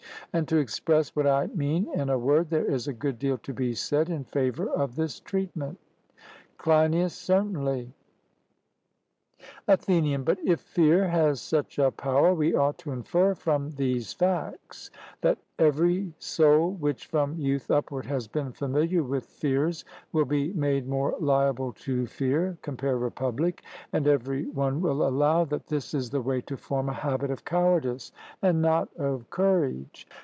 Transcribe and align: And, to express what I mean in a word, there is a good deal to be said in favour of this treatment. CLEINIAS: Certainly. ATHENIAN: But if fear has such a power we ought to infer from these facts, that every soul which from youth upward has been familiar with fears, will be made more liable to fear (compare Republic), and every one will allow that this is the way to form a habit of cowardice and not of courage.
And, 0.33 0.47
to 0.47 0.55
express 0.59 1.13
what 1.13 1.27
I 1.27 1.47
mean 1.47 1.89
in 1.93 2.07
a 2.09 2.17
word, 2.17 2.51
there 2.51 2.63
is 2.65 2.87
a 2.87 2.93
good 2.93 3.19
deal 3.19 3.37
to 3.39 3.51
be 3.53 3.73
said 3.75 4.09
in 4.09 4.23
favour 4.23 4.65
of 4.69 4.95
this 4.95 5.19
treatment. 5.19 5.77
CLEINIAS: 6.57 7.11
Certainly. 7.11 7.91
ATHENIAN: 9.67 10.23
But 10.23 10.37
if 10.45 10.61
fear 10.61 11.07
has 11.09 11.41
such 11.41 11.79
a 11.79 11.89
power 11.91 12.31
we 12.33 12.53
ought 12.55 12.77
to 12.79 12.91
infer 12.91 13.33
from 13.33 13.71
these 13.71 14.13
facts, 14.13 14.89
that 15.21 15.39
every 15.59 16.13
soul 16.19 16.71
which 16.73 17.07
from 17.07 17.37
youth 17.39 17.69
upward 17.71 18.05
has 18.05 18.27
been 18.29 18.51
familiar 18.53 19.01
with 19.03 19.25
fears, 19.25 19.83
will 20.13 20.25
be 20.25 20.53
made 20.53 20.87
more 20.87 21.15
liable 21.19 21.73
to 21.73 22.05
fear 22.05 22.57
(compare 22.61 22.97
Republic), 22.99 23.61
and 23.91 24.07
every 24.07 24.45
one 24.45 24.79
will 24.79 25.05
allow 25.07 25.43
that 25.43 25.65
this 25.67 25.93
is 25.95 26.11
the 26.11 26.21
way 26.21 26.39
to 26.41 26.55
form 26.55 26.87
a 26.87 26.93
habit 26.93 27.31
of 27.31 27.43
cowardice 27.43 28.11
and 28.43 28.61
not 28.61 28.93
of 28.95 29.27
courage. 29.31 30.07